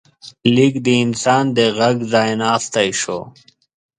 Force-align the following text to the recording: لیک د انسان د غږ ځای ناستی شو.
لیک 0.55 0.75
د 0.85 0.87
انسان 1.03 1.43
د 1.57 1.59
غږ 1.77 1.97
ځای 2.13 2.29
ناستی 2.41 2.89
شو. 3.01 3.19